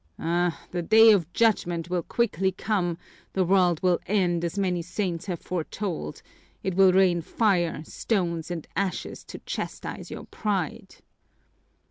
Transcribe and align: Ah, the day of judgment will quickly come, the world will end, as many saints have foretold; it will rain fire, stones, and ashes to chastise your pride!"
Ah, 0.17 0.59
the 0.71 0.81
day 0.81 1.11
of 1.11 1.31
judgment 1.31 1.87
will 1.87 2.01
quickly 2.01 2.51
come, 2.51 2.97
the 3.33 3.43
world 3.43 3.79
will 3.83 3.99
end, 4.07 4.43
as 4.43 4.57
many 4.57 4.81
saints 4.81 5.27
have 5.27 5.39
foretold; 5.39 6.23
it 6.63 6.73
will 6.73 6.91
rain 6.91 7.21
fire, 7.21 7.83
stones, 7.83 8.49
and 8.49 8.65
ashes 8.75 9.23
to 9.25 9.37
chastise 9.45 10.09
your 10.09 10.23
pride!" 10.23 10.95